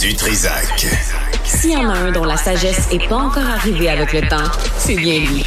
Du 0.00 0.14
Trisac. 0.14 0.86
S'il 1.44 1.70
y 1.72 1.76
en 1.76 1.88
a 1.90 1.94
un 1.98 2.12
dont 2.12 2.24
la 2.24 2.36
sagesse 2.36 2.90
n'est 2.90 3.06
pas 3.08 3.16
encore 3.16 3.44
arrivée 3.44 3.88
avec 3.90 4.12
le 4.12 4.22
temps, 4.28 4.50
c'est 4.78 4.94
bien 4.94 5.18
lui. 5.20 5.44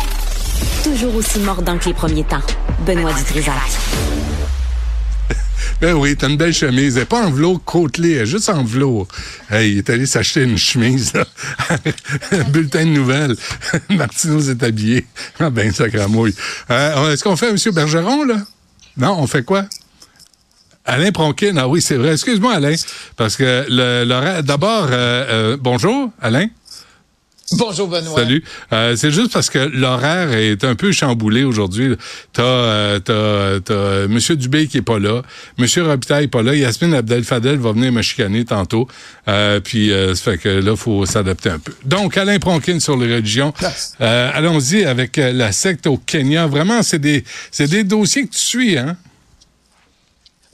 Toujours 0.84 1.16
aussi 1.16 1.40
mordant 1.40 1.78
que 1.78 1.86
les 1.86 1.94
premiers 1.94 2.24
temps. 2.24 2.42
Benoît 2.86 3.14
Dutrisac. 3.14 3.54
Ben 5.82 5.94
oui, 5.94 6.16
t'as 6.16 6.30
une 6.30 6.38
belle 6.38 6.54
chemise. 6.54 6.96
Elle 6.96 7.02
n'est 7.02 7.06
pas 7.06 7.26
en 7.26 7.32
velours 7.32 7.62
côtelé, 7.64 8.14
elle 8.14 8.22
est 8.22 8.26
juste 8.26 8.48
en 8.50 8.64
velours. 8.64 9.08
Hey, 9.50 9.74
il 9.74 9.78
est 9.80 9.90
allé 9.90 10.06
s'acheter 10.06 10.44
une 10.44 10.58
chemise, 10.58 11.12
là. 11.14 11.26
Un 12.32 12.44
bulletin 12.44 12.86
de 12.86 12.92
nouvelles. 12.92 13.36
Martineau 13.90 14.40
s'est 14.40 14.64
habillé. 14.64 15.06
Ah 15.40 15.50
ben, 15.50 15.74
ça 15.74 15.90
cramouille. 15.90 16.34
Euh, 16.70 17.12
Est-ce 17.12 17.24
qu'on 17.24 17.36
fait 17.36 17.50
M. 17.50 17.58
Bergeron, 17.74 18.24
là? 18.24 18.38
Non, 18.98 19.18
on 19.20 19.28
fait 19.28 19.44
quoi? 19.44 19.66
Alain 20.86 21.12
Pronkin, 21.12 21.58
ah 21.58 21.68
oui, 21.68 21.82
c'est 21.82 21.96
vrai. 21.96 22.14
Excuse-moi, 22.14 22.54
Alain, 22.54 22.76
parce 23.18 23.36
que 23.36 23.66
le, 23.70 24.06
le 24.06 24.42
d'abord, 24.44 24.88
euh, 24.92 25.54
euh, 25.54 25.58
bonjour, 25.60 26.12
Alain. 26.22 26.48
Bonjour 27.52 27.88
Benoît. 27.88 28.16
Salut. 28.16 28.44
Euh, 28.74 28.96
c'est 28.96 29.12
juste 29.12 29.32
parce 29.32 29.52
que 29.52 29.60
l'horaire 29.60 30.32
est 30.34 30.64
un 30.64 30.74
peu 30.74 30.92
chamboulé 30.92 31.44
aujourd'hui. 31.44 31.96
T'as 32.34 32.42
euh, 32.42 33.00
t'as 33.00 33.60
t'as 33.60 34.08
Monsieur 34.08 34.36
Dubé 34.36 34.66
qui 34.66 34.78
est 34.78 34.82
pas 34.82 34.98
là, 34.98 35.22
Monsieur 35.60 35.84
Robitaille 35.84 36.24
est 36.24 36.28
pas 36.28 36.42
là, 36.42 36.56
Yasmine 36.56 36.96
Abdel 36.96 37.24
Fadel 37.24 37.58
va 37.60 37.72
venir 37.72 37.92
me 37.92 38.02
chicaner 38.02 38.46
tantôt. 38.46 38.88
Euh, 39.28 39.60
puis 39.60 39.92
euh, 39.92 40.16
ça 40.16 40.32
fait 40.32 40.38
que 40.40 40.50
là 40.50 40.76
faut 40.76 41.06
s'adapter 41.06 41.52
un 41.52 41.60
peu. 41.60 41.72
Donc 41.86 42.18
Alain 42.18 42.40
Pronkin 42.40 42.80
sur 42.80 42.98
les 42.98 43.14
religions. 43.14 43.54
Euh, 44.02 44.32
allons-y 44.34 44.84
avec 44.84 45.18
la 45.18 45.52
secte 45.52 45.86
au 45.86 45.98
Kenya. 45.98 46.48
Vraiment, 46.48 46.82
c'est 46.82 47.00
des 47.00 47.24
c'est 47.52 47.70
des 47.70 47.84
dossiers 47.84 48.26
que 48.26 48.34
tu 48.34 48.40
suis, 48.40 48.76
hein? 48.76 48.98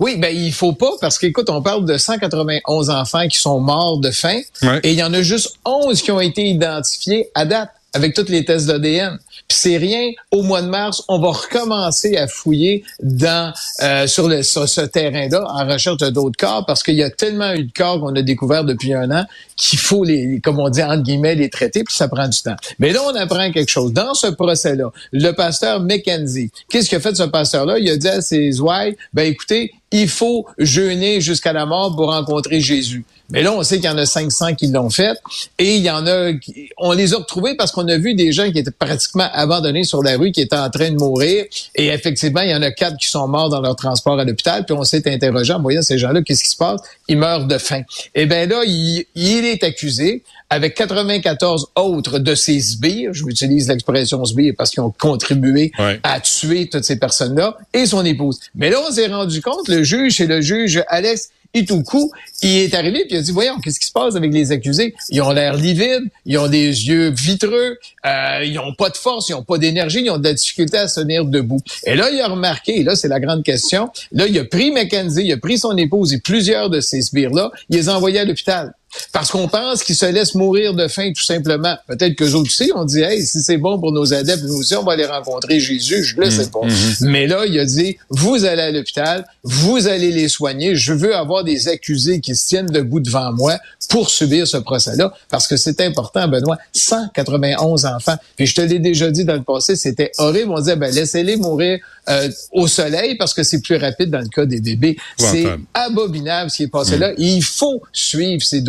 Oui, 0.02 0.18
ben 0.18 0.36
il 0.36 0.52
faut 0.52 0.74
pas 0.74 0.92
parce 1.00 1.18
qu'écoute, 1.20 1.50
on 1.50 1.62
parle 1.62 1.86
de 1.86 1.96
191 1.98 2.90
enfants 2.90 3.28
qui 3.28 3.38
sont 3.38 3.60
morts 3.60 4.00
de 4.00 4.10
faim 4.12 4.40
Ouais. 4.64 4.80
et 4.84 4.92
il 4.92 4.98
y 4.98 5.04
en 5.04 5.14
a 5.14 5.22
juste 5.22 5.54
11 5.64 6.02
qui 6.02 6.12
ont 6.12 6.20
été 6.20 6.44
identifiés 6.50 7.30
à 7.36 7.46
date 7.46 7.70
avec 7.94 8.14
tous 8.16 8.28
les 8.30 8.44
tests 8.46 8.68
d'ADN. 8.68 9.20
Puis 9.48 9.58
c'est 9.60 9.78
rien. 9.78 10.12
Au 10.32 10.44
mois 10.44 10.62
de 10.62 10.68
mars, 10.70 11.04
on 11.10 11.20
va 11.20 11.30
recommencer 11.32 12.16
à 12.16 12.26
fouiller 12.28 12.84
dans 13.04 13.54
euh, 13.84 14.08
sur, 14.08 14.30
le, 14.30 14.44
sur 14.44 14.68
ce 14.68 14.80
terrain-là 14.82 15.46
en 15.46 15.68
recherche 15.68 15.98
d'autres 15.98 16.38
corps 16.38 16.66
parce 16.66 16.84
qu'il 16.84 16.96
y 16.96 17.04
a 17.04 17.10
tellement 17.10 17.52
eu 17.54 17.66
de 17.66 17.72
corps 17.74 18.00
qu'on 18.00 18.16
a 18.16 18.22
découvert 18.22 18.64
depuis 18.64 18.94
un 18.94 19.12
an 19.12 19.26
qu'il 19.58 19.78
faut 19.78 20.06
les, 20.06 20.40
comme 20.42 20.60
on 20.60 20.70
dit 20.70 20.82
entre 20.82 21.04
guillemets, 21.04 21.36
les 21.36 21.50
traiter 21.50 21.84
puis 21.84 21.94
ça 21.94 22.08
prend 22.08 22.28
du 22.30 22.42
temps. 22.42 22.56
Mais 22.80 22.94
là, 22.94 23.02
on 23.06 23.14
apprend 23.16 23.52
quelque 23.52 23.70
chose 23.72 23.92
dans 23.92 24.14
ce 24.14 24.28
procès-là. 24.28 24.90
Le 25.12 25.32
pasteur 25.34 25.82
McKenzie, 25.82 26.50
qu'est-ce 26.70 26.88
qu'il 26.88 26.98
a 26.98 27.02
fait 27.02 27.16
ce 27.16 27.24
pasteur-là? 27.24 27.78
Il 27.78 27.90
a 27.90 27.98
dit 27.98 28.08
à 28.08 28.22
ses 28.22 28.62
ouailles, 28.62 28.96
ben 29.14 29.24
écoutez, 29.30 29.74
il 29.92 30.08
faut 30.10 30.46
jeûner 30.58 31.22
jusqu'à 31.22 31.54
la 31.54 31.66
mort 31.66 31.96
pour 31.96 32.12
rencontrer 32.12 32.62
Jésus. 32.62 33.04
Mais 33.34 33.44
là, 33.44 33.54
on 33.54 33.64
sait 33.64 33.78
qu'il 33.78 33.86
y 33.86 33.90
en 33.90 33.98
a 33.98 34.06
500 34.06 34.56
qui 34.56 34.68
l'ont 34.68 34.90
fait 34.90 35.18
et 35.58 35.76
il 35.78 35.82
y 35.82 35.90
en 35.90 36.06
a, 36.06 36.32
on 36.78 36.92
les 36.92 37.14
a 37.14 37.18
retrouvés 37.18 37.56
parce 37.56 37.72
qu'on 37.72 37.88
a 37.88 37.98
vu 37.98 38.14
des 38.14 38.34
gens 38.34 38.52
qui 38.52 38.60
étaient 38.60 38.72
pratiquement 38.72 39.28
abandonnés 39.32 39.86
sur 39.86 40.04
la 40.04 40.18
rue, 40.18 40.34
qui 40.34 40.42
étaient 40.42 40.58
en 40.58 40.70
train 40.70 40.92
de 40.92 40.98
mourir. 40.98 41.46
Et 41.76 41.88
effectivement, 41.88 42.42
il 42.42 42.50
y 42.50 42.56
en 42.56 42.62
a 42.62 42.72
quatre 42.72 42.98
qui 42.98 43.08
sont 43.08 43.30
morts 43.30 43.48
dans 43.50 43.62
leur 43.62 43.78
transport 43.78 44.20
à 44.20 44.26
l'hôpital. 44.26 44.66
Puis 44.66 44.76
on 44.78 44.84
s'est 44.84 45.10
interrogé 45.10 45.54
en 45.54 45.62
voyant 45.62 45.82
ces 45.82 45.98
gens-là, 45.98 46.22
qu'est-ce 46.24 46.44
qui 46.44 46.50
se 46.50 46.58
passe? 46.58 46.82
Ils 47.08 47.18
meurent 47.18 47.46
de 47.46 47.58
faim. 47.58 47.84
Et 48.16 48.26
bien 48.26 48.48
là, 48.48 48.64
il, 48.66 49.06
il 49.16 49.46
est 49.46 49.64
accusé 49.64 50.24
avec 50.50 50.76
94 50.76 51.68
autres 51.78 52.20
de 52.20 52.36
ses 52.36 52.60
sbires. 52.60 53.14
Je 53.14 53.24
utilise 53.26 53.70
l'expression 53.70 54.26
sbire 54.26 54.54
parce 54.58 54.72
qu'ils 54.72 54.84
ont 54.84 54.94
contribué 55.00 55.72
Ouais. 55.80 56.00
à 56.04 56.20
tuer 56.20 56.68
toutes 56.68 56.84
ces 56.84 56.98
personnes-là 57.00 57.58
et 57.74 57.86
son 57.86 58.04
épouse. 58.04 58.40
Mais 58.56 58.70
là, 58.70 58.78
on 58.86 58.92
s'est 58.92 59.08
rendu 59.08 59.42
compte, 59.42 59.70
le 59.70 59.81
juge, 59.84 60.18
c'est 60.18 60.28
le 60.28 60.42
juge 60.42 60.84
Alex 60.88 61.30
Itoukou, 61.54 62.12
il 62.44 62.60
est 62.60 62.74
arrivé 62.74 63.00
puis 63.02 63.16
il 63.16 63.18
a 63.18 63.22
dit, 63.22 63.32
voyons, 63.32 63.60
qu'est-ce 63.60 63.80
qui 63.80 63.88
se 63.88 63.92
passe 63.92 64.16
avec 64.16 64.32
les 64.32 64.52
accusés? 64.52 64.96
Ils 65.10 65.22
ont 65.22 65.32
l'air 65.32 65.56
livides, 65.56 66.10
ils 66.26 66.38
ont 66.38 66.48
des 66.48 66.88
yeux 66.88 67.10
vitreux, 67.10 67.78
euh, 68.06 68.44
ils 68.46 68.58
ont 68.58 68.74
pas 68.74 68.90
de 68.90 68.96
force, 68.96 69.28
ils 69.30 69.34
ont 69.34 69.44
pas 69.44 69.58
d'énergie, 69.58 70.02
ils 70.02 70.10
ont 70.10 70.18
de 70.18 70.24
la 70.24 70.34
difficulté 70.34 70.78
à 70.78 70.88
se 70.88 71.02
tenir 71.02 71.26
debout. 71.26 71.60
Et 71.86 71.96
là, 71.96 72.10
il 72.10 72.22
a 72.22 72.28
remarqué, 72.28 72.80
et 72.80 72.84
là, 72.84 72.96
c'est 72.96 73.10
la 73.10 73.20
grande 73.20 73.44
question, 73.44 73.90
là, 74.14 74.28
il 74.28 74.40
a 74.40 74.46
pris 74.46 74.72
Mackenzie, 74.72 75.26
il 75.26 75.34
a 75.34 75.38
pris 75.38 75.58
son 75.58 75.76
épouse 75.76 76.14
et 76.14 76.20
plusieurs 76.20 76.70
de 76.70 76.80
ces 76.80 77.02
sbires-là, 77.02 77.52
il 77.70 77.76
les 77.76 77.90
a 77.90 77.98
envoyés 77.98 78.20
à 78.20 78.26
l'hôpital. 78.26 78.74
Parce 79.12 79.32
qu'on 79.32 79.48
pense 79.48 79.84
qu'ils 79.84 79.96
se 79.96 80.06
laissent 80.06 80.36
mourir 80.36 80.74
de 80.74 80.88
faim, 80.88 81.12
tout 81.16 81.24
simplement. 81.24 81.76
Peut-être 81.88 82.16
que 82.16 82.26
autres 82.26 82.50
aussi, 82.50 82.72
on 82.76 82.86
dit, 82.86 83.02
hey, 83.02 83.26
si 83.26 83.42
c'est 83.42 83.58
bon 83.58 83.80
pour 83.80 83.92
nos 83.92 84.14
adeptes, 84.14 84.44
nous 84.44 84.58
aussi, 84.58 84.76
on 84.76 84.84
va 84.84 84.94
aller 84.94 85.06
rencontrer 85.06 85.60
Jésus. 85.60 86.04
Je 86.04 86.18
le 86.18 86.30
sais 86.30 86.50
pas. 86.50 86.62
Mais 87.02 87.28
là, 87.28 87.46
il 87.46 87.58
a 87.60 87.66
dit, 87.66 87.98
vous 88.10 88.46
allez 88.46 88.62
à 88.62 88.72
l'hôpital, 88.72 89.26
vous 89.44 89.88
allez 89.88 90.12
les 90.12 90.28
soigner. 90.28 90.76
Je 90.76 90.94
veux 90.94 91.16
avoir 91.16 91.44
des 91.44 91.68
accusés 91.68 92.20
qui 92.20 92.36
se 92.36 92.48
tiennent 92.48 92.68
debout 92.68 93.00
devant 93.00 93.32
moi 93.34 93.58
pour 93.90 94.10
subir 94.10 94.48
ce 94.48 94.58
procès-là, 94.58 95.14
parce 95.30 95.48
que 95.48 95.58
c'est 95.58 95.82
important, 95.82 96.28
Benoît. 96.28 96.58
191 96.74 97.86
enfants. 97.86 98.16
Puis 98.38 98.48
je 98.48 98.56
te 98.56 98.62
l'ai 98.62 98.80
déjà 98.80 99.12
dit 99.12 99.26
dans 99.26 99.36
le 99.36 99.44
passé, 99.44 99.76
c'était 99.76 100.12
horrible. 100.18 100.52
On 100.52 100.60
disait, 100.60 100.76
ben, 100.76 100.94
laissez-les 100.94 101.36
mourir 101.36 101.80
euh, 102.10 102.30
au 102.52 102.68
soleil 102.68 103.16
parce 103.16 103.34
que 103.34 103.44
c'est 103.44 103.62
plus 103.62 103.76
rapide 103.76 104.10
dans 104.10 104.20
le 104.20 104.28
cas 104.28 104.46
des 104.46 104.60
bébés. 104.60 104.98
C'est 105.18 105.46
abominable 105.74 106.50
ce 106.50 106.58
qui 106.58 106.64
est 106.64 106.68
passé 106.68 106.98
là. 106.98 107.12
Et 107.12 107.26
il 107.26 107.44
faut 107.44 107.82
suivre 107.92 108.42
ces 108.42 108.62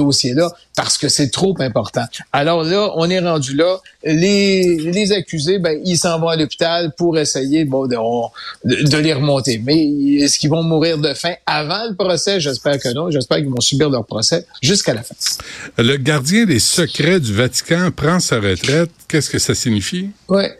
parce 0.77 0.99
que 0.99 1.09
c'est 1.09 1.31
trop 1.31 1.55
important. 1.61 2.05
Alors 2.33 2.63
là, 2.65 2.91
on 2.97 3.09
est 3.11 3.21
rendu 3.21 3.55
là. 3.57 3.79
Les, 4.05 4.77
les 4.77 5.13
accusés, 5.13 5.59
ben, 5.59 5.79
ils 5.85 5.97
s'en 5.99 6.19
vont 6.19 6.29
à 6.29 6.37
l'hôpital 6.37 6.93
pour 6.97 7.19
essayer 7.19 7.65
bon, 7.65 7.87
de, 7.87 7.97
on- 7.97 8.31
de- 8.65 8.83
de 8.89 8.97
les 8.97 9.13
remonter. 9.13 9.61
Mais 9.65 9.87
est-ce 10.21 10.39
qu'ils 10.39 10.51
vont 10.51 10.63
mourir 10.63 10.99
de 10.99 11.15
faim 11.15 11.35
avant 11.47 11.85
le 11.89 11.95
procès? 11.95 12.41
J'espère 12.41 12.79
que 12.79 12.93
non. 12.95 13.11
J'espère 13.11 13.39
qu'ils 13.39 13.49
vont 13.51 13.61
subir 13.61 13.91
leur 13.91 14.05
procès 14.05 14.47
jusqu'à 14.63 14.95
la 14.95 15.03
fin. 15.03 15.15
Le 15.79 15.97
gardien 15.97 16.45
des 16.45 16.59
secrets 16.59 17.21
du 17.21 17.33
Vatican 17.35 17.91
prend 17.95 18.19
sa 18.21 18.41
retraite. 18.41 18.91
Qu'est-ce 19.09 19.31
que 19.31 19.39
ça 19.39 19.55
signifie? 19.55 20.11
Ouais. 20.29 20.59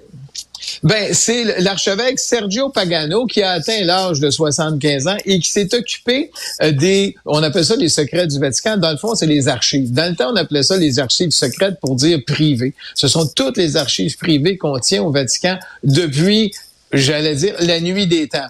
Ben, 0.83 1.13
c'est 1.13 1.61
l'archevêque 1.61 2.19
Sergio 2.19 2.69
Pagano 2.69 3.27
qui 3.27 3.43
a 3.43 3.53
atteint 3.53 3.83
l'âge 3.85 4.21
de 4.21 4.31
75 4.31 5.07
ans 5.07 5.17
et 5.25 5.39
qui 5.41 5.51
s'est 5.51 5.75
occupé 5.75 6.31
euh, 6.63 6.73
des, 6.73 7.15
on 7.25 7.43
appelle 7.43 7.65
ça 7.65 7.77
les 7.77 7.89
secrets 7.89 8.27
du 8.27 8.39
Vatican. 8.39 8.77
Dans 8.77 8.91
le 8.91 8.97
fond, 8.97 9.15
c'est 9.15 9.27
les 9.27 9.49
archives. 9.49 9.93
Dans 9.93 10.11
le 10.11 10.17
temps, 10.17 10.33
on 10.33 10.37
appelait 10.37 10.63
ça 10.63 10.77
les 10.77 10.99
archives 10.99 11.31
secrètes 11.31 11.79
pour 11.81 11.97
dire 11.97 12.21
privées. 12.27 12.75
Ce 12.95 13.09
sont 13.09 13.27
toutes 13.27 13.57
les 13.57 13.77
archives 13.77 14.17
privées 14.17 14.57
qu'on 14.57 14.79
tient 14.79 15.03
au 15.03 15.11
Vatican 15.11 15.59
depuis, 15.85 16.53
j'allais 16.93 17.35
dire, 17.35 17.55
la 17.61 17.81
nuit 17.81 18.07
des 18.07 18.29
temps. 18.29 18.49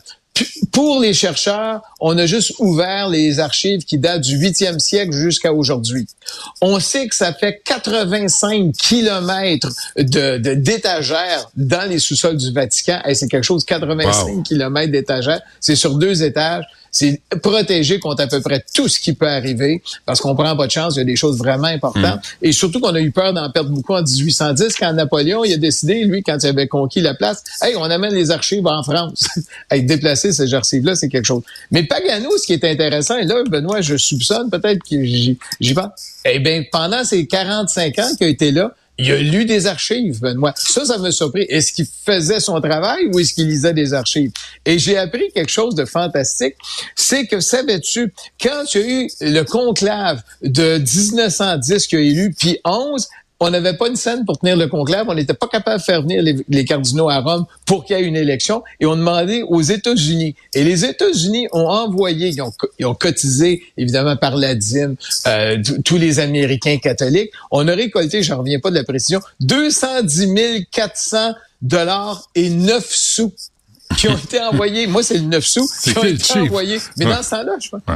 Pour 0.73 1.01
les 1.01 1.13
chercheurs, 1.13 1.83
on 2.01 2.17
a 2.17 2.25
juste 2.25 2.55
ouvert 2.59 3.09
les 3.09 3.39
archives 3.39 3.85
qui 3.85 3.99
datent 3.99 4.23
du 4.23 4.39
8e 4.39 4.79
siècle 4.79 5.13
jusqu'à 5.13 5.53
aujourd'hui. 5.53 6.07
On 6.63 6.81
sait 6.81 7.07
que 7.07 7.15
ça 7.15 7.35
fait 7.35 7.61
85 7.65 8.73
kilomètres 8.73 9.69
de 9.99 10.39
de- 10.39 10.55
d'étagères 10.55 11.51
dans 11.57 11.87
les 11.89 11.99
sous-sols 11.99 12.39
du 12.39 12.51
Vatican. 12.53 13.01
Et 13.07 13.15
c'est 13.15 13.29
quelque 13.29 13.45
chose, 13.45 13.65
85 13.65 14.27
Wow. 14.37 14.43
kilomètres 14.43 14.93
d'étagères. 14.93 15.43
C'est 15.61 15.77
sur 15.77 15.95
deux 15.97 16.23
étages. 16.23 16.65
C'est 16.93 17.23
protégé 17.43 17.99
contre 17.99 18.23
à 18.23 18.27
peu 18.27 18.43
près 18.43 18.63
tout 18.75 18.87
ce 18.87 19.01
qui 19.01 19.15
peut 19.15 19.27
arriver 19.27 19.83
parce 20.05 20.21
qu'on 20.21 20.35
prend 20.35 20.55
pas 20.55 20.67
de 20.67 20.71
chance. 20.71 20.95
Il 20.97 20.99
y 20.99 21.03
a 21.03 21.05
des 21.05 21.17
choses 21.17 21.39
vraiment 21.39 21.69
importantes. 21.69 22.21
Et 22.43 22.53
surtout 22.53 22.81
qu'on 22.81 22.95
a 22.95 23.01
eu 23.01 23.11
peur 23.11 23.33
d'en 23.33 23.51
perdre 23.51 23.71
beaucoup 23.71 23.95
en 23.95 24.03
1810 24.03 24.77
quand 24.77 24.93
Napoléon 24.93 25.43
il 25.43 25.55
a 25.55 25.57
décidé, 25.57 26.05
lui, 26.05 26.23
quand 26.23 26.37
il 26.43 26.47
avait 26.47 26.69
conquis 26.69 27.01
la 27.01 27.15
place, 27.15 27.43
hey, 27.63 27.75
on 27.77 27.85
amène 27.85 28.13
les 28.13 28.31
archives 28.31 28.67
en 28.67 28.83
France. 28.83 29.27
hey, 29.71 29.83
déplacer 29.83 30.33
ces 30.33 30.53
archives-là, 30.53 30.95
c'est 30.95 31.09
quelque 31.09 31.25
chose. 31.25 31.43
Mais 31.71 31.85
Pagano, 31.85 32.29
ce 32.37 32.47
qui 32.47 32.53
est 32.53 32.65
intéressant, 32.65 33.17
et 33.17 33.25
là, 33.25 33.43
Benoît, 33.49 33.81
je 33.81 33.97
soupçonne 33.97 34.51
peut-être 34.51 34.83
que 34.83 35.03
j'y 35.03 35.39
j'y 35.61 35.75
pense. 35.75 35.91
Eh 36.27 36.39
bien, 36.41 36.63
pendant 36.71 37.05
ces 37.05 37.27
45 37.27 37.99
ans 37.99 38.11
qu'il 38.19 38.27
a 38.27 38.31
été 38.31 38.53
là, 38.53 38.75
il 39.03 39.13
a 39.13 39.19
lu 39.19 39.45
des 39.45 39.67
archives, 39.67 40.21
Benoît. 40.21 40.53
Ça, 40.57 40.85
ça 40.85 40.99
m'a 40.99 41.11
surpris. 41.11 41.43
Est-ce 41.49 41.73
qu'il 41.73 41.87
faisait 41.87 42.41
son 42.41 42.61
travail 42.61 43.07
ou 43.13 43.19
est-ce 43.19 43.35
qu'il 43.35 43.49
lisait 43.49 43.75
des 43.75 43.95
archives? 43.95 44.31
Et 44.65 44.79
j'ai 44.79 44.97
appris 44.97 45.31
quelque 45.35 45.51
chose 45.51 45.75
de 45.75 45.85
fantastique. 45.85 46.55
C'est 46.95 47.27
que, 47.27 47.41
savais-tu, 47.41 48.13
quand 48.41 48.63
il 48.75 48.81
y 48.81 48.85
eu 48.85 49.09
le 49.21 49.43
conclave 49.43 50.23
de 50.43 50.79
1910 50.79 51.87
qu'il 51.87 51.99
a 51.99 52.03
élu, 52.03 52.35
puis 52.39 52.59
11, 52.65 53.09
on 53.43 53.51
n'avait 53.51 53.77
pas 53.77 53.89
une 53.89 53.97
scène 53.97 54.25
pour 54.25 54.39
tenir 54.39 54.57
le 54.57 54.69
conclave. 54.69 55.07
On 55.09 55.15
n'était 55.15 55.35
pas 55.35 55.49
capable 55.49 55.79
de 55.79 55.83
faire 55.85 56.03
venir 56.03 56.23
les, 56.23 56.37
les 56.49 56.65
cardinaux 56.65 57.09
à 57.09 57.19
Rome 57.21 57.45
pour 57.67 57.85
qu'il 57.85 57.97
y 57.97 58.01
ait 58.01 58.05
une 58.05 58.17
élection. 58.17 58.63
Et 58.81 58.87
on 58.87 58.97
demandait 58.97 59.43
aux 59.43 59.61
États-Unis. 59.61 60.35
Et 60.55 60.65
les 60.65 60.85
États-Unis 60.85 61.49
ont 61.53 61.67
envoyé, 61.69 62.29
ils 62.29 62.41
ont, 62.41 62.51
co- 62.51 62.69
ils 62.79 62.87
ont 62.87 62.95
cotisé, 62.95 63.63
évidemment, 63.77 64.17
par 64.17 64.37
la 64.37 64.55
dîme, 64.55 64.97
euh, 65.27 65.59
tous 65.85 65.97
les 65.99 66.21
Américains 66.21 66.79
catholiques. 66.79 67.31
On 67.51 67.67
a 67.69 67.75
récolté, 67.75 68.23
j'en 68.23 68.39
reviens 68.39 68.61
pas 68.61 68.71
de 68.71 68.77
la 68.77 68.85
précision, 68.85 69.21
210 69.41 70.67
400 70.71 71.35
dollars 71.61 72.29
et 72.35 72.49
9 72.51 72.85
sous 72.91 73.33
qui 73.99 74.09
ont 74.09 74.17
été 74.17 74.41
envoyés. 74.41 74.87
Moi, 74.87 75.03
c'est 75.03 75.15
le 75.19 75.21
9 75.25 75.45
sous 75.45 75.69
qui 75.83 75.97
ont 75.99 76.05
été 76.05 76.39
envoyés. 76.39 76.79
Mais 76.97 77.05
Ouais. 77.07 77.15
dans 77.15 77.23
ce 77.23 77.31
temps-là, 77.31 77.53
je 77.61 77.69
pense. 77.69 77.81
Ouais. 77.89 77.95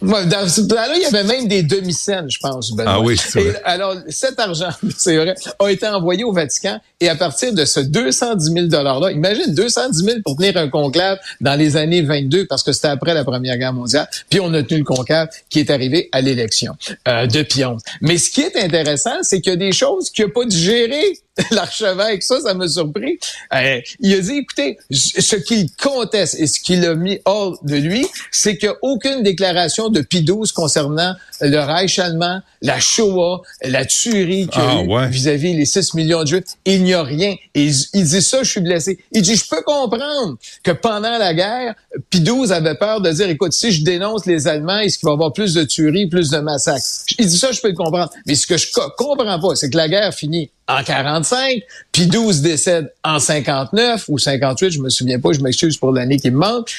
Dans 0.00 0.48
ce 0.48 0.62
plan-là, 0.62 0.94
il 0.96 1.02
y 1.02 1.06
avait 1.06 1.24
même 1.24 1.48
des 1.48 1.62
demi-scènes, 1.62 2.30
je 2.30 2.38
pense. 2.40 2.72
Ah 2.84 3.00
oui, 3.00 3.16
c'est 3.16 3.40
vrai. 3.40 3.62
alors, 3.64 3.96
cet 4.08 4.38
argent, 4.38 4.70
c'est 4.96 5.16
vrai, 5.16 5.34
a 5.58 5.68
été 5.68 5.86
envoyé 5.86 6.24
au 6.24 6.32
Vatican 6.32 6.80
et 7.00 7.08
à 7.08 7.16
partir 7.16 7.52
de 7.52 7.64
ce 7.64 7.80
210 7.80 8.52
000 8.52 8.66
$-là, 8.66 9.12
imagine 9.12 9.54
210 9.54 10.04
000 10.04 10.16
pour 10.24 10.36
tenir 10.36 10.56
un 10.56 10.68
conclave 10.68 11.18
dans 11.40 11.58
les 11.58 11.76
années 11.76 12.02
22, 12.02 12.46
parce 12.46 12.62
que 12.62 12.72
c'était 12.72 12.88
après 12.88 13.14
la 13.14 13.24
Première 13.24 13.56
Guerre 13.58 13.72
mondiale, 13.72 14.08
puis 14.30 14.40
on 14.40 14.52
a 14.54 14.62
tenu 14.62 14.80
le 14.80 14.84
conclave 14.84 15.28
qui 15.50 15.60
est 15.60 15.70
arrivé 15.70 16.08
à 16.12 16.20
l'élection 16.20 16.74
euh, 17.08 17.26
de 17.26 17.42
Pion. 17.42 17.78
Mais 18.00 18.18
ce 18.18 18.30
qui 18.30 18.42
est 18.42 18.56
intéressant, 18.56 19.22
c'est 19.22 19.40
qu'il 19.40 19.52
y 19.52 19.54
a 19.54 19.58
des 19.58 19.72
choses 19.72 20.10
qu'il 20.10 20.26
n'a 20.26 20.32
pas 20.32 20.44
digérées 20.44 21.18
l'archevêque, 21.50 22.22
ça, 22.22 22.40
ça 22.40 22.54
m'a 22.54 22.68
surpris. 22.68 23.18
Euh, 23.54 23.80
il 24.00 24.14
a 24.14 24.20
dit, 24.20 24.38
écoutez, 24.38 24.78
ce 24.90 25.36
qu'il 25.36 25.70
conteste 25.72 26.38
et 26.38 26.46
ce 26.46 26.60
qu'il 26.60 26.84
a 26.84 26.94
mis 26.94 27.20
hors 27.24 27.58
de 27.64 27.76
lui, 27.76 28.06
c'est 28.30 28.58
qu'il 28.58 28.68
n'y 28.68 28.74
a 28.74 28.78
aucune 28.82 29.22
déclaration 29.22 29.61
de 29.90 30.00
Pie 30.00 30.24
XII 30.24 30.52
concernant 30.54 31.14
le 31.40 31.58
Reich 31.58 31.98
allemand, 31.98 32.40
la 32.60 32.78
Shoah, 32.78 33.42
la 33.62 33.84
tuerie 33.84 34.48
qu'il 34.48 34.62
y 34.62 34.64
a 34.64 34.84
ah, 34.88 35.06
eu 35.06 35.10
vis-à-vis 35.10 35.54
les 35.56 35.64
6 35.64 35.94
millions 35.94 36.22
de 36.22 36.28
Juifs. 36.28 36.44
Il 36.64 36.84
n'y 36.84 36.94
a 36.94 37.02
rien. 37.02 37.34
Et 37.54 37.66
il, 37.94 38.04
dit 38.04 38.22
ça, 38.22 38.42
je 38.42 38.50
suis 38.50 38.60
blessé. 38.60 38.98
Il 39.12 39.22
dit, 39.22 39.34
je 39.34 39.48
peux 39.48 39.62
comprendre 39.62 40.36
que 40.62 40.70
pendant 40.70 41.18
la 41.18 41.34
guerre, 41.34 41.74
Pie 42.10 42.20
XII 42.20 42.52
avait 42.52 42.76
peur 42.76 43.00
de 43.00 43.10
dire, 43.10 43.28
écoute, 43.28 43.52
si 43.52 43.72
je 43.72 43.84
dénonce 43.84 44.26
les 44.26 44.46
Allemands, 44.46 44.78
est-ce 44.78 44.98
qu'il 44.98 45.06
va 45.06 45.12
y 45.12 45.14
avoir 45.14 45.32
plus 45.32 45.54
de 45.54 45.64
tueries, 45.64 46.06
plus 46.06 46.30
de 46.30 46.38
massacres? 46.38 46.84
Il 47.18 47.26
dit 47.26 47.38
ça, 47.38 47.52
je 47.52 47.60
peux 47.60 47.68
le 47.68 47.74
comprendre. 47.74 48.10
Mais 48.26 48.34
ce 48.34 48.46
que 48.46 48.56
je 48.56 48.68
comprends 48.96 49.40
pas, 49.40 49.54
c'est 49.56 49.70
que 49.70 49.76
la 49.76 49.88
guerre 49.88 50.14
finit 50.14 50.50
en 50.68 50.82
45, 50.82 51.62
puis 51.90 52.06
12 52.06 52.40
décèdent 52.40 52.92
en 53.04 53.18
59 53.18 54.04
ou 54.08 54.18
58, 54.18 54.70
je 54.70 54.80
me 54.80 54.90
souviens 54.90 55.18
pas, 55.18 55.32
je 55.32 55.40
m'excuse 55.40 55.76
pour 55.76 55.92
l'année 55.92 56.18
qui 56.18 56.30
me 56.30 56.38
manque, 56.38 56.72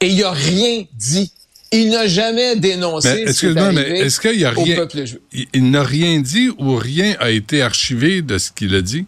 et 0.00 0.08
il 0.08 0.24
a 0.24 0.30
rien 0.30 0.84
dit. 0.98 1.32
Il 1.70 1.90
n'a 1.90 2.06
jamais 2.06 2.56
dénoncé 2.56 3.30
ce 3.32 3.46
qui 3.46 3.74
mais 3.74 4.00
est-ce 4.00 4.20
qu'il 4.20 4.44
a 4.44 4.50
rien, 4.50 4.86
il 5.52 5.70
n'a 5.70 5.82
rien 5.82 6.20
dit 6.20 6.50
ou 6.58 6.76
rien 6.76 7.14
a 7.20 7.30
été 7.30 7.60
archivé 7.60 8.22
de 8.22 8.38
ce 8.38 8.50
qu'il 8.50 8.74
a 8.74 8.80
dit? 8.80 9.04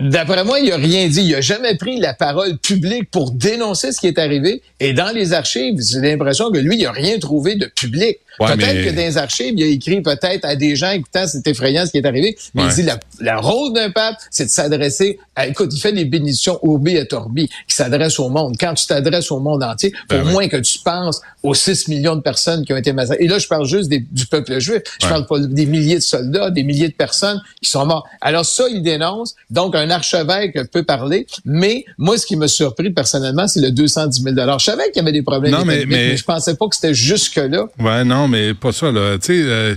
D'après 0.00 0.42
moi, 0.42 0.58
il 0.58 0.70
n'a 0.70 0.76
rien 0.76 1.06
dit. 1.06 1.22
Il 1.22 1.30
n'a 1.30 1.40
jamais 1.40 1.76
pris 1.76 2.00
la 2.00 2.12
parole 2.12 2.58
publique 2.58 3.08
pour 3.10 3.30
dénoncer 3.30 3.92
ce 3.92 4.00
qui 4.00 4.08
est 4.08 4.18
arrivé. 4.18 4.62
Et 4.80 4.92
dans 4.94 5.14
les 5.14 5.32
archives, 5.32 5.78
j'ai 5.80 6.00
l'impression 6.00 6.50
que 6.50 6.58
lui, 6.58 6.76
il 6.78 6.82
n'a 6.82 6.92
rien 6.92 7.18
trouvé 7.20 7.54
de 7.54 7.66
public 7.66 8.18
peut-être 8.38 8.84
que 8.84 8.90
dans 8.90 9.02
les 9.02 9.18
archives, 9.18 9.54
il 9.56 9.62
a 9.62 9.66
écrit 9.66 10.00
peut-être 10.00 10.44
à 10.44 10.56
des 10.56 10.76
gens, 10.76 10.90
écoutant, 10.90 11.26
c'est 11.26 11.46
effrayant 11.46 11.86
ce 11.86 11.92
qui 11.92 11.98
est 11.98 12.06
arrivé, 12.06 12.36
mais 12.54 12.64
il 12.64 12.74
dit, 12.74 12.88
le 13.20 13.40
rôle 13.40 13.72
d'un 13.72 13.90
pape, 13.90 14.16
c'est 14.30 14.46
de 14.46 14.50
s'adresser 14.50 15.18
à, 15.34 15.46
écoute, 15.46 15.70
il 15.72 15.80
fait 15.80 15.92
des 15.92 16.04
bénédictions 16.04 16.58
urbi 16.62 16.96
et 16.96 17.06
torbi, 17.06 17.48
qui 17.68 17.74
s'adressent 17.74 18.20
au 18.20 18.28
monde. 18.28 18.56
Quand 18.58 18.74
tu 18.74 18.86
t'adresses 18.86 19.30
au 19.30 19.40
monde 19.40 19.62
entier, 19.62 19.92
pour 20.08 20.18
ben 20.18 20.30
moins 20.30 20.48
que 20.48 20.58
tu 20.58 20.78
penses 20.80 21.20
aux 21.42 21.54
6 21.54 21.88
millions 21.88 22.16
de 22.16 22.20
personnes 22.20 22.64
qui 22.64 22.72
ont 22.72 22.76
été 22.76 22.92
massacrées. 22.92 23.24
Et 23.24 23.28
là, 23.28 23.38
je 23.38 23.48
parle 23.48 23.66
juste 23.66 23.90
du 23.90 24.26
peuple 24.26 24.58
juif. 24.60 24.82
Je 25.00 25.08
parle 25.08 25.26
pas 25.26 25.38
des 25.38 25.66
milliers 25.66 25.96
de 25.96 26.00
soldats, 26.00 26.50
des 26.50 26.62
milliers 26.62 26.88
de 26.88 26.94
personnes 26.94 27.40
qui 27.60 27.70
sont 27.70 27.84
morts. 27.86 28.06
Alors 28.20 28.44
ça, 28.44 28.64
il 28.70 28.82
dénonce. 28.82 29.34
Donc, 29.50 29.74
un 29.74 29.90
archevêque 29.90 30.70
peut 30.70 30.84
parler. 30.84 31.26
Mais 31.44 31.84
moi, 31.98 32.18
ce 32.18 32.26
qui 32.26 32.36
m'a 32.36 32.48
surpris 32.48 32.90
personnellement, 32.90 33.48
c'est 33.48 33.60
le 33.60 33.70
210 33.70 34.22
000 34.22 34.36
Je 34.58 34.64
savais 34.64 34.84
qu'il 34.90 34.96
y 34.96 35.00
avait 35.00 35.12
des 35.12 35.22
problèmes. 35.22 35.52
Non, 35.52 35.64
mais, 35.64 35.84
mais... 35.86 36.16
je 36.16 36.24
pensais 36.24 36.54
pas 36.54 36.68
que 36.68 36.76
c'était 36.76 36.94
jusque-là. 36.94 37.66
Ouais, 37.78 38.04
non, 38.04 38.21
mais 38.28 38.54
pas 38.54 38.72
ça. 38.72 38.90
Là. 38.90 39.18
Tu 39.18 39.26
sais, 39.26 39.42
euh, 39.42 39.74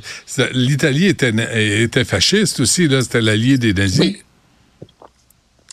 l'Italie 0.54 1.08
était, 1.08 1.34
était 1.82 2.06
fasciste 2.06 2.60
aussi. 2.60 2.88
Là, 2.88 3.02
c'était 3.02 3.22
l'allié 3.22 3.58
des 3.58 3.74
nazis. 3.74 4.00
Oui. 4.00 4.22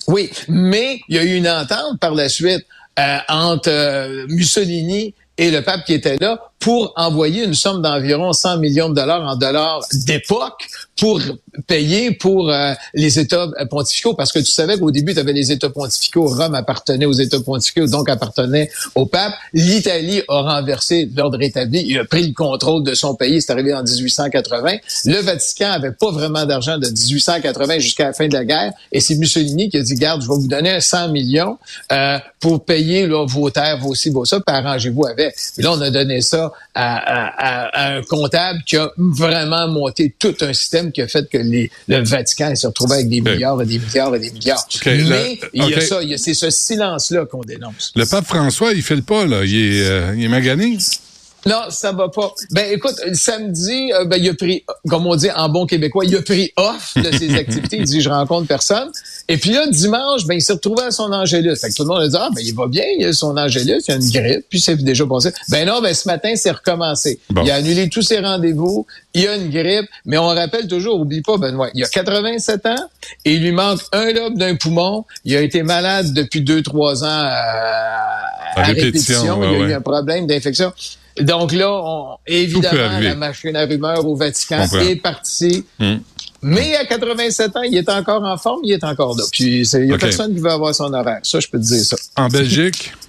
oui. 0.09 0.31
mais 0.49 1.01
il 1.09 1.17
y 1.17 1.19
a 1.19 1.25
eu 1.25 1.35
une 1.35 1.49
entente 1.49 1.99
par 2.01 2.15
la 2.15 2.29
suite 2.29 2.65
euh, 2.99 3.19
entre 3.29 3.71
euh, 3.71 4.27
Mussolini 4.29 5.15
et 5.39 5.51
le 5.51 5.63
pape 5.63 5.85
qui 5.85 5.95
était 5.95 6.17
là 6.19 6.52
pour 6.63 6.93
envoyer 6.95 7.43
une 7.43 7.55
somme 7.55 7.83
d'environ 7.83 8.33
100 8.33 8.59
millions 8.59 8.89
de 8.89 8.95
dollars 8.95 9.23
en 9.23 9.35
dollars 9.35 9.85
d'époque 10.07 10.69
pour 10.97 11.21
payer 11.67 12.13
pour 12.13 12.51
euh, 12.51 12.73
les 12.95 13.19
États 13.19 13.49
pontificaux, 13.69 14.15
parce 14.15 14.31
que 14.31 14.39
tu 14.39 14.51
savais 14.51 14.79
qu'au 14.79 14.93
début, 14.93 15.13
tu 15.13 15.19
avais 15.19 15.33
les 15.33 15.51
États 15.51 15.71
pontificaux, 15.71 16.27
Rome 16.27 16.55
appartenait 16.55 17.05
aux 17.05 17.13
États 17.13 17.41
pontificaux, 17.41 17.87
donc 17.87 18.09
appartenait 18.09 18.71
au 18.95 19.07
pape. 19.07 19.33
L'Italie 19.53 20.23
a 20.29 20.43
renversé 20.43 21.11
l'ordre 21.17 21.43
établi, 21.43 21.85
il 21.89 21.99
a 21.99 22.05
pris 22.05 22.25
le 22.29 22.33
contrôle 22.33 22.85
de 22.85 22.95
son 22.95 23.17
pays, 23.17 23.43
c'est 23.43 23.51
arrivé 23.51 23.75
en 23.75 23.83
1880. 23.83 24.77
Le 25.07 25.21
Vatican 25.21 25.73
avait 25.73 25.91
pas 25.91 26.13
vraiment 26.13 26.47
d'argent 26.47 26.79
de 26.79 26.87
1880 26.87 27.81
jusqu'à 27.81 28.07
la 28.07 28.13
fin 28.13 28.29
de 28.29 28.35
la 28.35 28.45
guerre, 28.45 28.73
et 28.93 29.01
c'est 29.01 29.17
Mussolini 29.17 29.69
qui 29.69 29.79
a 29.79 29.83
dit, 29.83 29.97
garde, 29.97 30.23
je 30.23 30.29
vais 30.29 30.35
vous 30.35 30.47
donner 30.47 30.81
100 30.81 31.09
millions 31.09 31.59
euh, 31.91 32.19
pour 32.39 32.65
payer 32.65 33.09
là, 33.09 33.27
vos 33.27 33.51
terres, 33.51 33.79
vos 33.79 33.97
ci, 33.97 34.11
vos 34.11 34.25
ça, 34.25 34.39
puis 34.39 34.55
arrangez-vous 34.55 35.07
avec. 35.07 35.35
Là, 35.59 35.73
on 35.73 35.81
a 35.81 35.91
donné 35.91 36.21
ça 36.21 36.52
à, 36.75 37.97
un 37.97 38.03
comptable 38.03 38.61
qui 38.67 38.77
a 38.77 38.91
vraiment 38.97 39.69
monté 39.69 40.15
tout 40.19 40.35
un 40.41 40.53
système 40.53 40.93
qui 40.93 41.03
a 41.03 41.09
fait 41.09 41.29
que 41.29 41.39
les, 41.39 41.71
le 41.89 42.03
Vatican 42.03 42.55
s'est 42.55 42.67
retrouvé 42.67 42.95
avec 42.95 43.09
des 43.09 43.21
milliards 43.21 43.61
et 43.63 43.67
des 43.67 43.79
milliards 43.79 44.15
et 44.15 44.19
des 44.19 44.31
milliards. 44.31 44.67
Mais 44.87 45.39
il 45.53 45.69
y 45.69 45.75
a 45.75 45.81
ça, 45.81 46.01
c'est 46.17 46.35
ce 46.35 46.51
silence-là 46.51 47.27
qu'on 47.27 47.43
dénonce. 47.43 47.93
Le 47.95 48.07
pape 48.07 48.27
François, 48.27 48.73
il 48.73 48.83
fait 48.83 48.97
le 48.97 49.03
pas, 49.03 49.27
là. 49.27 49.45
Il 49.45 49.55
est, 49.55 49.87
euh, 49.87 50.15
il 50.17 50.25
est 50.25 50.29
magané. 50.29 50.79
Non, 51.45 51.63
ça 51.71 51.93
va 51.93 52.09
pas. 52.09 52.33
Ben 52.53 52.73
écoute, 52.73 52.95
samedi, 53.15 53.93
euh, 53.93 54.05
ben, 54.05 54.17
il 54.17 54.29
a 54.29 54.35
pris, 54.35 54.65
comme 54.89 55.07
on 55.07 55.17
dit 55.17 55.31
en 55.31 55.49
bon 55.49 55.67
québécois, 55.67 56.05
il 56.05 56.15
a 56.17 56.23
pris 56.23 56.53
off 56.57 56.95
de 56.97 57.11
ses 57.17 57.35
activités. 57.39 57.79
Il 57.79 57.85
dit 57.85 58.01
je 58.01 58.09
rencontre 58.09 58.47
personne. 58.47 58.91
Et 59.29 59.37
puis 59.37 59.51
là, 59.51 59.67
dimanche, 59.69 60.27
ben 60.27 60.35
il 60.35 60.43
s'est 60.43 60.53
retrouvé 60.53 60.83
à 60.85 60.91
son 60.91 61.13
Angélus. 61.13 61.57
Fait 61.57 61.69
que 61.69 61.75
tout 61.75 61.83
le 61.83 61.89
monde 61.89 62.03
a 62.03 62.09
dit 62.09 62.17
ah 62.19 62.29
ben 62.35 62.43
il 62.45 62.55
va 62.55 62.67
bien, 62.67 62.85
il 62.99 63.07
a 63.07 63.13
son 63.13 63.37
Angélus, 63.37 63.83
il 63.89 63.93
a 63.93 63.97
une 63.97 64.11
grippe, 64.11 64.47
puis 64.49 64.61
c'est 64.61 64.77
déjà 64.77 65.07
passé. 65.07 65.31
Ben 65.49 65.67
non, 65.67 65.81
ben 65.81 65.95
ce 65.95 66.09
matin 66.09 66.33
c'est 66.37 66.51
recommencé. 66.51 67.21
Il 67.43 67.51
a 67.51 67.57
annulé 67.57 67.89
tous 67.89 68.03
ses 68.03 68.19
rendez-vous. 68.19 68.87
Il 69.15 69.27
a 69.29 69.37
une 69.37 69.51
grippe, 69.51 69.89
mais 70.07 70.19
on 70.19 70.29
rappelle 70.29 70.67
toujours, 70.67 71.01
oublie 71.01 71.23
pas 71.23 71.37
Benoît, 71.37 71.69
il 71.75 71.85
a 71.85 71.89
87 71.89 72.67
ans 72.67 72.75
et 73.25 73.35
il 73.35 73.43
lui 73.43 73.53
manque 73.53 73.81
un 73.93 74.13
lobe 74.13 74.39
d'un 74.39 74.57
poumon. 74.57 75.05
Il 75.25 75.37
a 75.37 75.41
été 75.41 75.63
malade 75.63 76.13
depuis 76.13 76.41
deux 76.41 76.63
trois 76.63 77.05
ans 77.05 77.07
à, 77.07 78.63
répétition. 78.63 79.43
il 79.43 79.63
a 79.63 79.69
eu 79.69 79.73
un 79.73 79.81
problème 79.81 80.27
d'infection. 80.27 80.73
Donc 81.21 81.53
là, 81.53 81.71
on, 81.71 82.17
évidemment, 82.27 82.99
la 83.01 83.15
machine 83.15 83.55
à 83.55 83.67
rumeur 83.67 84.07
au 84.07 84.17
Vatican 84.17 84.65
est 84.81 84.97
partie. 84.97 85.65
Hmm. 85.79 85.97
Mais 86.43 86.75
à 86.75 86.85
87 86.85 87.57
ans, 87.57 87.63
il 87.63 87.77
est 87.77 87.89
encore 87.89 88.25
en 88.25 88.37
forme, 88.37 88.61
il 88.65 88.73
est 88.73 88.85
encore 88.85 89.17
là. 89.17 89.25
Puis 89.31 89.67
il 89.67 89.81
n'y 89.81 89.93
a 89.93 89.99
personne 89.99 90.35
qui 90.35 90.41
veut 90.41 90.51
avoir 90.51 90.75
son 90.75 90.93
horaire. 90.93 91.21
Ça, 91.23 91.39
je 91.39 91.49
peux 91.49 91.59
te 91.59 91.65
dire 91.65 91.85
ça. 91.85 91.97
En 92.17 92.29
Belgique? 92.29 92.93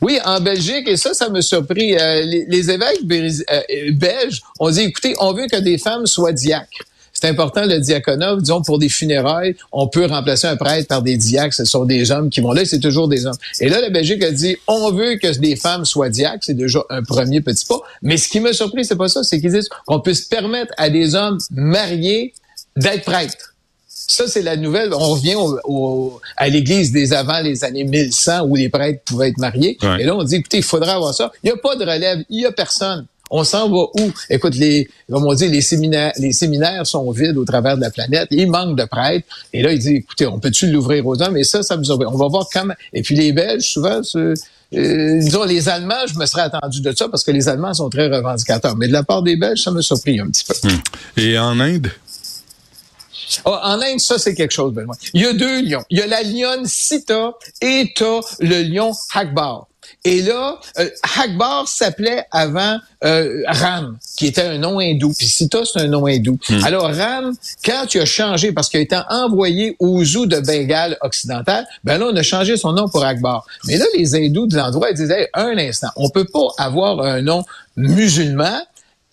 Oui, 0.00 0.20
en 0.24 0.40
Belgique, 0.40 0.86
et 0.86 0.96
ça, 0.96 1.14
ça 1.14 1.28
me 1.28 1.40
surpris. 1.40 1.96
Euh, 1.98 2.22
les, 2.22 2.70
évêques 2.70 3.00
euh, 3.10 3.92
belges 3.92 4.40
ont 4.60 4.70
dit, 4.70 4.82
écoutez, 4.82 5.14
on 5.18 5.32
veut 5.32 5.46
que 5.50 5.58
des 5.58 5.78
femmes 5.78 6.06
soient 6.06 6.32
diacres. 6.32 6.84
C'est 7.20 7.28
important 7.28 7.66
le 7.66 7.78
diaconat. 7.78 8.36
Disons, 8.36 8.62
pour 8.62 8.78
des 8.78 8.88
funérailles, 8.88 9.54
on 9.72 9.88
peut 9.88 10.06
remplacer 10.06 10.46
un 10.46 10.56
prêtre 10.56 10.88
par 10.88 11.02
des 11.02 11.16
diacres. 11.16 11.54
Ce 11.54 11.64
sont 11.64 11.84
des 11.84 12.10
hommes 12.10 12.30
qui 12.30 12.40
vont 12.40 12.52
là, 12.52 12.64
c'est 12.64 12.80
toujours 12.80 13.08
des 13.08 13.26
hommes. 13.26 13.36
Et 13.60 13.68
là, 13.68 13.80
la 13.80 13.90
Belgique 13.90 14.22
a 14.24 14.30
dit, 14.30 14.56
on 14.66 14.90
veut 14.90 15.16
que 15.16 15.38
des 15.38 15.56
femmes 15.56 15.84
soient 15.84 16.08
diacres. 16.08 16.42
C'est 16.42 16.54
déjà 16.54 16.82
un 16.88 17.02
premier 17.02 17.42
petit 17.42 17.66
pas. 17.66 17.80
Mais 18.02 18.16
ce 18.16 18.28
qui 18.28 18.40
m'a 18.40 18.52
surpris, 18.52 18.84
c'est 18.84 18.96
pas 18.96 19.08
ça. 19.08 19.22
C'est 19.22 19.40
qu'ils 19.40 19.52
disent 19.52 19.68
qu'on 19.86 20.00
puisse 20.00 20.22
permettre 20.22 20.72
à 20.78 20.88
des 20.88 21.14
hommes 21.14 21.38
mariés 21.50 22.32
d'être 22.76 23.04
prêtres. 23.04 23.54
Ça, 23.88 24.26
c'est 24.26 24.42
la 24.42 24.56
nouvelle. 24.56 24.94
On 24.94 25.10
revient 25.10 25.36
à 26.36 26.48
l'Église 26.48 26.90
des 26.90 27.12
avant 27.12 27.40
les 27.40 27.64
années 27.64 27.84
1100 27.84 28.46
où 28.46 28.56
les 28.56 28.68
prêtres 28.70 29.02
pouvaient 29.04 29.28
être 29.28 29.38
mariés. 29.38 29.76
Et 29.98 30.04
là, 30.04 30.16
on 30.16 30.24
dit, 30.24 30.36
écoutez, 30.36 30.58
il 30.58 30.62
faudra 30.62 30.94
avoir 30.94 31.14
ça. 31.14 31.30
Il 31.44 31.48
n'y 31.48 31.52
a 31.52 31.56
pas 31.58 31.76
de 31.76 31.82
relève. 31.84 32.24
Il 32.30 32.38
n'y 32.38 32.46
a 32.46 32.52
personne. 32.52 33.06
On 33.30 33.44
s'en 33.44 33.70
va 33.70 33.84
où? 33.94 34.12
Écoute, 34.28 34.56
les, 34.56 34.88
comme 35.08 35.24
on 35.24 35.34
dit, 35.34 35.48
les 35.48 35.60
séminaires, 35.60 36.12
les 36.18 36.32
séminaires 36.32 36.86
sont 36.86 37.10
vides 37.12 37.36
au 37.36 37.44
travers 37.44 37.76
de 37.76 37.82
la 37.82 37.90
planète. 37.90 38.28
Il 38.32 38.50
manque 38.50 38.76
de 38.76 38.84
prêtres. 38.84 39.26
Et 39.52 39.62
là, 39.62 39.72
il 39.72 39.78
dit, 39.78 39.96
écoutez, 39.96 40.26
on 40.26 40.40
peut-tu 40.40 40.70
l'ouvrir 40.70 41.06
aux 41.06 41.20
hommes? 41.22 41.36
Et 41.36 41.44
ça, 41.44 41.62
ça 41.62 41.76
nous 41.76 41.90
On 41.90 42.16
va 42.16 42.28
voir 42.28 42.48
comment. 42.52 42.74
Et 42.92 43.02
puis 43.02 43.14
les 43.14 43.32
Belges, 43.32 43.70
souvent, 43.70 44.00
euh, 44.16 44.34
disons, 44.72 45.44
les 45.44 45.68
Allemands, 45.68 46.06
je 46.06 46.18
me 46.18 46.26
serais 46.26 46.42
attendu 46.42 46.80
de 46.80 46.92
ça 46.92 47.08
parce 47.08 47.22
que 47.22 47.30
les 47.30 47.48
Allemands 47.48 47.74
sont 47.74 47.88
très 47.88 48.08
revendicateurs. 48.08 48.76
Mais 48.76 48.88
de 48.88 48.92
la 48.92 49.04
part 49.04 49.22
des 49.22 49.36
Belges, 49.36 49.62
ça 49.62 49.70
me 49.70 49.80
surpris 49.80 50.18
un 50.18 50.26
petit 50.26 50.44
peu. 50.44 50.68
Hmm. 50.68 50.80
Et 51.16 51.38
en 51.38 51.60
Inde? 51.60 51.90
Oh, 53.44 53.56
en 53.62 53.80
Inde, 53.80 54.00
ça, 54.00 54.18
c'est 54.18 54.34
quelque 54.34 54.52
chose, 54.52 54.72
Benoît. 54.72 54.96
Il 55.14 55.22
y 55.22 55.26
a 55.26 55.32
deux 55.32 55.62
lions. 55.62 55.84
Il 55.90 55.98
y 55.98 56.02
a 56.02 56.06
la 56.08 56.22
lionne 56.22 56.66
Sita 56.66 57.32
et 57.62 57.92
t'as 57.94 58.20
le 58.40 58.62
lion 58.62 58.92
Hakbar. 59.14 59.69
Et 60.04 60.22
là, 60.22 60.58
euh, 60.78 60.88
Akbar 61.22 61.68
s'appelait 61.68 62.24
avant 62.30 62.78
euh, 63.04 63.42
Ram, 63.46 63.98
qui 64.16 64.26
était 64.26 64.42
un 64.42 64.56
nom 64.56 64.78
hindou. 64.78 65.12
Puis 65.12 65.26
Sita, 65.26 65.60
c'est 65.64 65.80
un 65.80 65.88
nom 65.88 66.06
hindou. 66.06 66.38
Hmm. 66.48 66.64
Alors 66.64 66.90
Ram, 66.94 67.34
quand 67.64 67.84
tu 67.86 68.00
as 68.00 68.06
changé, 68.06 68.52
parce 68.52 68.70
qu'il 68.70 68.80
a 68.80 68.82
été 68.82 68.98
envoyé 69.10 69.76
au 69.78 70.02
zoo 70.02 70.24
de 70.24 70.40
Bengale 70.40 70.96
occidental, 71.02 71.66
ben 71.84 71.98
là, 71.98 72.06
on 72.10 72.16
a 72.16 72.22
changé 72.22 72.56
son 72.56 72.72
nom 72.72 72.88
pour 72.88 73.04
Akbar. 73.04 73.44
Mais 73.66 73.76
là, 73.76 73.84
les 73.96 74.14
hindous 74.14 74.46
de 74.46 74.56
l'endroit, 74.56 74.90
ils 74.90 74.96
disaient, 74.96 75.28
un 75.34 75.58
instant, 75.58 75.88
on 75.96 76.08
peut 76.08 76.26
pas 76.26 76.48
avoir 76.56 77.00
un 77.00 77.20
nom 77.20 77.44
musulman 77.76 78.58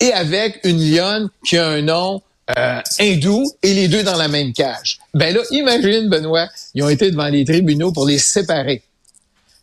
et 0.00 0.12
avec 0.12 0.60
une 0.64 0.80
lionne 0.80 1.28
qui 1.44 1.58
a 1.58 1.68
un 1.68 1.82
nom 1.82 2.22
euh, 2.56 2.80
hindou 2.98 3.44
et 3.62 3.74
les 3.74 3.88
deux 3.88 4.02
dans 4.02 4.16
la 4.16 4.28
même 4.28 4.54
cage. 4.54 5.00
Ben 5.12 5.34
là, 5.34 5.42
imagine, 5.50 6.08
Benoît, 6.08 6.48
ils 6.74 6.82
ont 6.82 6.88
été 6.88 7.10
devant 7.10 7.28
les 7.28 7.44
tribunaux 7.44 7.92
pour 7.92 8.06
les 8.06 8.18
séparer. 8.18 8.82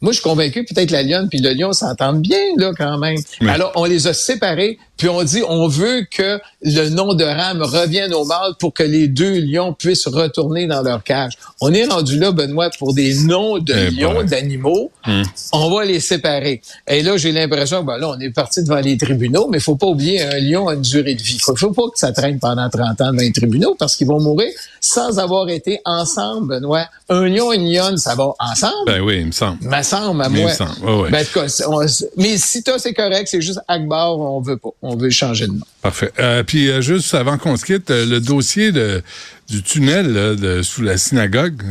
Moi, 0.05 0.11
je 0.11 0.19
suis 0.19 0.29
convaincu 0.29 0.63
peut-être 0.63 0.91
la 0.91 1.01
lionne 1.01 1.29
puis 1.29 1.39
le 1.39 1.51
lion 1.53 1.73
s'entendent 1.73 2.21
bien, 2.21 2.37
là, 2.57 2.73
quand 2.77 2.99
même. 2.99 3.17
Alors, 3.47 3.71
on 3.73 3.85
les 3.85 4.05
a 4.05 4.13
séparés, 4.13 4.77
puis 4.97 5.09
on 5.09 5.23
dit, 5.23 5.41
on 5.49 5.67
veut 5.67 6.05
que 6.09 6.39
le 6.61 6.89
nom 6.89 7.15
de 7.15 7.23
rame 7.23 7.63
revienne 7.63 8.13
au 8.13 8.23
mâle 8.23 8.53
pour 8.59 8.71
que 8.71 8.83
les 8.83 9.07
deux 9.07 9.39
lions 9.39 9.73
puissent 9.73 10.07
retourner 10.07 10.67
dans 10.67 10.83
leur 10.83 11.03
cage. 11.03 11.33
On 11.59 11.73
est 11.73 11.85
rendu 11.85 12.19
là, 12.19 12.31
Benoît, 12.31 12.69
pour 12.77 12.93
des 12.93 13.15
noms 13.23 13.57
de 13.57 13.73
Eh 13.75 13.89
lions, 13.89 14.23
d'animaux. 14.23 14.91
Hum. 15.07 15.23
On 15.51 15.75
va 15.75 15.85
les 15.85 15.99
séparer. 15.99 16.61
Et 16.87 17.01
là, 17.01 17.17
j'ai 17.17 17.31
l'impression 17.31 17.81
que 17.81 17.87
ben 17.87 17.97
là, 17.97 18.09
on 18.09 18.19
est 18.19 18.29
parti 18.29 18.63
devant 18.63 18.81
les 18.81 18.97
tribunaux, 18.97 19.47
mais 19.49 19.57
il 19.57 19.63
faut 19.63 19.75
pas 19.75 19.87
oublier, 19.87 20.21
un 20.21 20.39
lion 20.39 20.67
a 20.67 20.75
une 20.75 20.83
durée 20.83 21.15
de 21.15 21.21
vie. 21.21 21.37
Il 21.37 21.57
faut 21.57 21.71
pas 21.71 21.89
que 21.91 21.97
ça 21.97 22.11
traîne 22.11 22.37
pendant 22.37 22.69
30 22.69 23.01
ans 23.01 23.11
devant 23.11 23.23
les 23.23 23.31
tribunaux 23.31 23.75
parce 23.77 23.95
qu'ils 23.95 24.07
vont 24.07 24.19
mourir 24.19 24.51
sans 24.85 25.17
avoir 25.17 25.49
été 25.49 25.79
ensemble, 25.83 26.47
Benoît. 26.47 26.85
Un 27.09 27.27
lion 27.27 27.51
et 27.51 27.55
une 27.55 27.71
lionne, 27.71 27.97
ça 27.97 28.13
va 28.15 28.33
ensemble? 28.39 28.85
Ben 28.85 29.01
oui, 29.01 29.19
il 29.21 29.27
me 29.27 29.31
semble. 29.31 29.57
Semble 30.03 30.21
à 30.21 30.27
Il 30.27 30.41
moi. 30.41 30.49
me 30.51 30.55
semble, 30.55 30.85
ouais, 30.85 31.01
ouais. 31.03 31.09
Ben, 31.11 31.21
en 31.21 31.25
tout 31.25 31.39
cas, 31.39 31.47
c'est- 31.47 31.65
on- 31.65 31.85
mais 32.17 32.37
si 32.37 32.63
toi, 32.63 32.79
c'est 32.79 32.93
correct, 32.93 33.27
c'est 33.29 33.41
juste 33.41 33.59
Akbar, 33.67 34.17
on 34.19 34.41
veut 34.41 34.57
pas. 34.57 34.69
On 34.81 34.95
veut 34.95 35.09
changer 35.09 35.47
de 35.47 35.51
nom. 35.53 35.65
Parfait. 35.81 36.11
Euh, 36.19 36.43
puis 36.43 36.69
euh, 36.69 36.81
juste 36.81 37.13
avant 37.13 37.37
qu'on 37.37 37.57
se 37.57 37.65
quitte, 37.65 37.89
euh, 37.91 38.05
le 38.05 38.19
dossier 38.19 38.71
de, 38.71 39.01
du 39.49 39.61
tunnel 39.63 40.11
là, 40.13 40.35
de, 40.35 40.61
sous 40.61 40.81
la 40.81 40.97
synagogue 40.97 41.61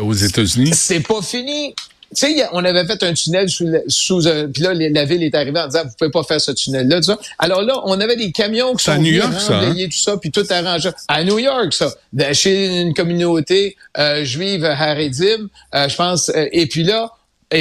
aux 0.00 0.14
États-Unis. 0.14 0.72
C'est 0.74 1.00
pas 1.00 1.20
fini. 1.22 1.74
Tu 2.16 2.26
sais, 2.36 2.46
on 2.52 2.64
avait 2.64 2.86
fait 2.86 3.02
un 3.02 3.12
tunnel 3.12 3.48
sous, 3.48 3.66
sous 3.88 4.28
un, 4.28 4.46
puis 4.46 4.62
là, 4.62 4.72
la 4.72 5.04
ville 5.04 5.24
est 5.24 5.34
arrivée 5.34 5.58
en 5.58 5.66
disant, 5.66 5.82
vous 5.84 5.90
pouvez 5.98 6.12
pas 6.12 6.22
faire 6.22 6.40
ce 6.40 6.52
tunnel-là, 6.52 6.98
tout 6.98 7.06
ça. 7.06 7.18
Alors 7.40 7.62
là, 7.62 7.80
on 7.86 8.00
avait 8.00 8.14
des 8.14 8.30
camions 8.30 8.72
qui 8.76 8.84
C'est 8.84 8.92
à 8.92 8.94
sont 8.94 9.00
New 9.02 9.08
venus 9.08 9.22
York, 9.24 9.34
ça, 9.40 9.58
hein? 9.58 9.74
tout 9.74 9.90
ça, 9.98 10.16
puis 10.18 10.30
tout 10.30 10.44
arrangé. 10.48 10.90
À 11.08 11.24
New 11.24 11.40
York, 11.40 11.72
ça. 11.74 11.92
De- 12.12 12.32
chez 12.32 12.82
une 12.82 12.94
communauté 12.94 13.76
euh, 13.98 14.22
juive 14.24 14.64
Haredim, 14.64 15.48
euh, 15.74 15.88
je 15.88 15.96
pense. 15.96 16.30
et 16.34 16.66
puis 16.66 16.84
là, 16.84 17.10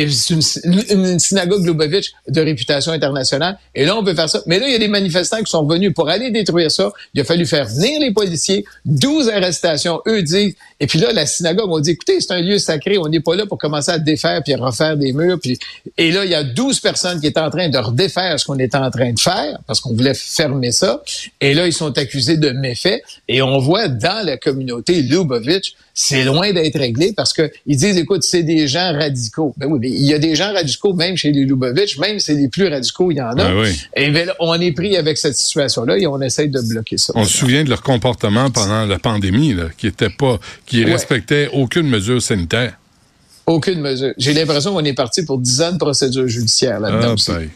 c'est 0.09 0.33
une, 0.33 0.83
une 0.89 1.19
synagogue 1.19 1.65
Lubavitch 1.65 2.13
de 2.27 2.41
réputation 2.41 2.91
internationale. 2.91 3.57
Et 3.75 3.85
là, 3.85 3.95
on 3.95 4.03
peut 4.03 4.13
faire 4.13 4.29
ça. 4.29 4.41
Mais 4.47 4.59
là, 4.59 4.67
il 4.67 4.73
y 4.73 4.75
a 4.75 4.79
des 4.79 4.87
manifestants 4.87 5.41
qui 5.41 5.51
sont 5.51 5.65
venus 5.65 5.93
pour 5.93 6.09
aller 6.09 6.31
détruire 6.31 6.71
ça. 6.71 6.91
Il 7.13 7.21
a 7.21 7.23
fallu 7.23 7.45
faire 7.45 7.67
venir 7.67 7.99
les 7.99 8.11
policiers. 8.11 8.65
12 8.85 9.29
arrestations. 9.29 10.01
Eux 10.07 10.21
disent. 10.21 10.55
Et 10.79 10.87
puis 10.87 10.99
là, 10.99 11.13
la 11.13 11.25
synagogue, 11.25 11.69
on 11.69 11.79
dit, 11.79 11.91
écoutez, 11.91 12.19
c'est 12.19 12.33
un 12.33 12.41
lieu 12.41 12.57
sacré. 12.57 12.97
On 12.97 13.07
n'est 13.07 13.19
pas 13.19 13.35
là 13.35 13.45
pour 13.45 13.57
commencer 13.57 13.91
à 13.91 13.99
défaire 13.99 14.41
puis 14.43 14.53
à 14.53 14.57
refaire 14.57 14.97
des 14.97 15.13
murs. 15.13 15.39
Puis... 15.39 15.57
Et 15.97 16.11
là, 16.11 16.25
il 16.25 16.31
y 16.31 16.35
a 16.35 16.43
12 16.43 16.79
personnes 16.79 17.19
qui 17.21 17.27
étaient 17.27 17.39
en 17.39 17.49
train 17.49 17.69
de 17.69 17.77
redéfaire 17.77 18.39
ce 18.39 18.45
qu'on 18.45 18.59
était 18.59 18.77
en 18.77 18.89
train 18.89 19.13
de 19.13 19.19
faire 19.19 19.59
parce 19.67 19.79
qu'on 19.79 19.93
voulait 19.93 20.13
fermer 20.13 20.71
ça. 20.71 21.03
Et 21.39 21.53
là, 21.53 21.67
ils 21.67 21.73
sont 21.73 21.97
accusés 21.97 22.37
de 22.37 22.49
méfaits. 22.49 23.01
Et 23.27 23.41
on 23.41 23.59
voit 23.59 23.87
dans 23.87 24.25
la 24.25 24.37
communauté 24.37 25.01
Lubavitch, 25.01 25.75
c'est 25.93 26.23
loin 26.23 26.51
d'être 26.51 26.79
réglé 26.79 27.13
parce 27.13 27.33
que 27.33 27.51
ils 27.67 27.77
disent, 27.77 27.97
écoute, 27.97 28.23
c'est 28.23 28.43
des 28.43 28.67
gens 28.67 28.93
radicaux. 28.93 29.53
Ben 29.57 29.69
il 29.89 30.05
y 30.05 30.13
a 30.13 30.19
des 30.19 30.35
gens 30.35 30.53
radicaux 30.53 30.93
même 30.93 31.17
chez 31.17 31.31
les 31.31 31.45
Lubavitch, 31.45 31.97
même 31.97 32.19
si 32.19 32.27
c'est 32.27 32.33
les 32.35 32.47
plus 32.47 32.67
radicaux, 32.67 33.11
il 33.11 33.17
y 33.17 33.21
en 33.21 33.29
a. 33.31 33.35
Ben 33.35 33.59
oui. 33.61 33.79
Et 33.95 34.09
ben 34.11 34.27
là, 34.27 34.35
on 34.39 34.59
est 34.59 34.71
pris 34.71 34.95
avec 34.97 35.17
cette 35.17 35.35
situation-là 35.35 35.97
et 35.97 36.07
on 36.07 36.21
essaie 36.21 36.47
de 36.47 36.59
bloquer 36.61 36.97
ça. 36.97 37.13
On 37.15 37.23
se 37.25 37.37
souvient 37.37 37.63
de 37.63 37.69
leur 37.69 37.81
comportement 37.81 38.49
pendant 38.51 38.85
la 38.85 38.99
pandémie, 38.99 39.53
là, 39.53 39.65
qui 39.77 39.87
était 39.87 40.09
pas, 40.09 40.39
qui 40.65 40.83
Ouais. 40.83 40.91
respectait 40.91 41.49
aucune 41.53 41.87
mesure 41.89 42.21
sanitaire. 42.21 42.73
Aucune 43.45 43.81
mesure. 43.81 44.13
J'ai 44.17 44.33
l'impression 44.33 44.73
qu'on 44.73 44.85
est 44.85 44.93
parti 44.93 45.23
pour 45.25 45.37
10 45.37 45.61
ans 45.63 45.71
de 45.73 45.77
procédure 45.77 46.27
judiciaire 46.29 46.79
là-dedans 46.79 47.15
Ah, 47.27 47.31
ben. 47.33 47.49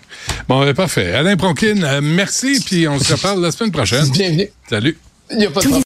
Bon, 0.50 0.60
ben, 0.66 0.74
parfait. 0.74 1.14
Alain 1.14 1.38
Pronkin, 1.38 1.82
euh, 1.82 2.02
merci, 2.04 2.60
puis 2.66 2.88
on 2.90 3.00
se 3.00 3.14
reparle 3.14 3.42
la 3.42 3.52
semaine 3.52 3.72
prochaine. 3.72 4.06
Bienvenue. 4.12 4.50
Salut. 4.70 4.98
Il 5.32 5.38
n'y 5.38 5.46
a 5.46 5.50
pas 5.50 5.62
de 5.62 5.68